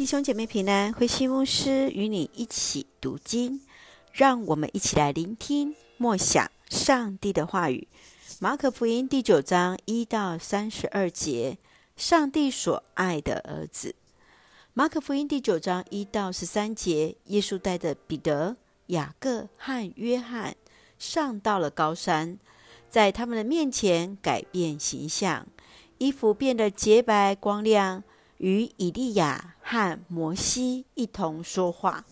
[0.00, 3.60] 弟兄姐妹平安，慧馨牧师与你一起读经，
[4.14, 7.86] 让我们一起来聆听默想上帝的话语。
[8.38, 11.58] 马可福音第九章一到三十二节，
[11.96, 13.94] 上帝所爱的儿子。
[14.72, 18.56] 马可福音第九章一到十三节，耶稣带着彼得、
[18.86, 20.56] 雅各和约翰
[20.98, 22.38] 上到了高山，
[22.88, 25.46] 在他们的面前改变形象，
[25.98, 28.02] 衣服变得洁白光亮。
[28.42, 32.04] 与以利亚和摩西一同说话，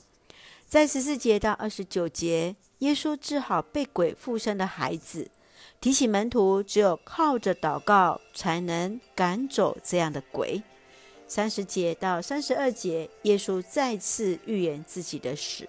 [0.65, 5.29] 在十四节到二十九节，耶稣治好被鬼附身的孩子，
[5.81, 10.63] 提醒门徒只有靠着祷告才能赶走这样的鬼。
[11.27, 15.69] 三十节到三十二节，耶稣再次预言自己的死。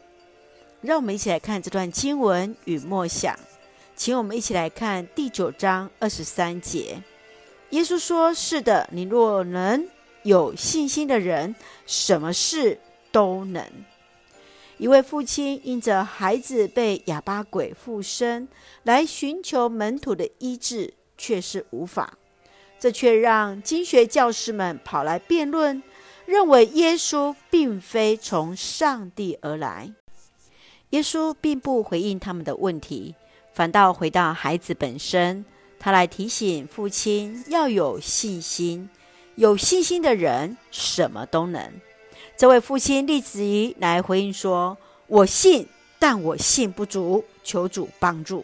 [0.82, 3.36] 让我们一起来看这段经文与默想，
[3.96, 7.02] 请我们一起来看第九章二十三节。
[7.72, 9.90] 耶稣说：“是的，你若能。”
[10.30, 11.56] 有信心的人，
[11.88, 12.80] 什么事
[13.12, 13.66] 都能。
[14.78, 18.48] 一位父亲因着孩子被哑巴鬼附身，
[18.84, 22.14] 来寻求门徒的医治，却是无法。
[22.78, 25.82] 这却让经学教师们跑来辩论，
[26.28, 29.92] 认为耶稣并非从上帝而来。
[30.92, 33.16] 耶稣并不回应他们的问题，
[33.52, 35.44] 反倒回到孩子本身，
[35.80, 38.88] 他来提醒父亲要有信心。
[39.40, 41.72] 有信心的人什么都能。
[42.36, 45.66] 这位父亲立子怡来回应说：“我信，
[45.98, 48.44] 但我信不足，求主帮助。”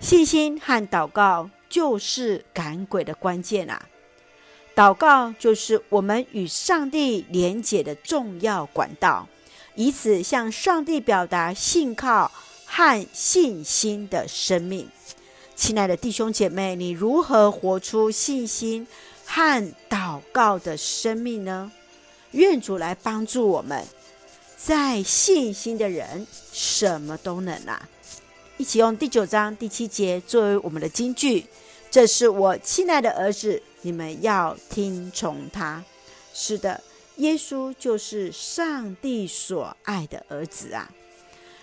[0.00, 3.88] 信心和祷告就是赶鬼的关键啊！
[4.76, 9.26] 祷告就是我们与上帝连结的重要管道，
[9.74, 12.30] 以此向上帝表达信靠
[12.66, 14.86] 和信心的生命。
[15.56, 18.86] 亲爱的弟兄姐妹，你如何活出信心
[19.34, 21.72] 和祷告的生命呢？
[22.30, 23.84] 愿主来帮助我们，
[24.56, 27.88] 在信心的人什么都能啊！
[28.58, 31.44] 一起用第九章第七节作为我们的金句。
[31.90, 35.82] 这是我亲爱的儿子，你们要听从他。
[36.32, 36.80] 是的，
[37.16, 40.88] 耶稣就是上帝所爱的儿子啊！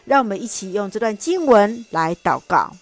[0.04, 2.76] 让我们一起用这段经文来祷告。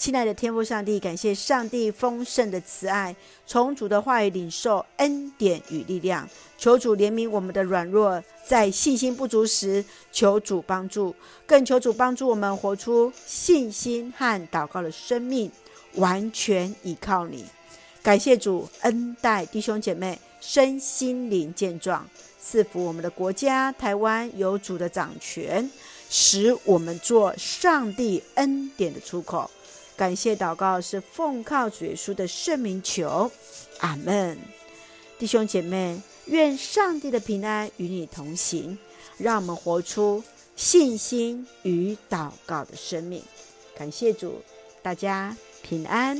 [0.00, 3.14] 亲爱的天父上帝，感谢上帝丰盛的慈爱，
[3.46, 6.26] 从主的话语领受恩典与力量。
[6.56, 15.52] 求主怜悯我们的软弱，在信心不足时，求主帮助，更求主帮助我们活出信心和祷告的生命，
[15.96, 17.44] 完全依靠你。
[18.02, 22.08] 感谢主恩待弟兄姐妹身心灵健壮，
[22.38, 25.70] 赐福我们的国家台湾有主的掌权，
[26.08, 29.50] 使我们做上帝恩典的出口。
[30.00, 33.30] 感谢祷告是奉靠主耶稣的圣名求，
[33.80, 34.38] 阿门。
[35.18, 38.78] 弟兄姐妹，愿上帝的平安与你同行，
[39.18, 40.24] 让我们活出
[40.56, 43.22] 信心与祷告的生命。
[43.76, 44.40] 感谢主，
[44.82, 46.18] 大家平安。